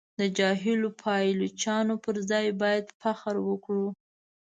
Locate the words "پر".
2.03-2.15